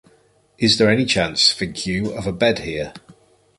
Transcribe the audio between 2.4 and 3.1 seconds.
here?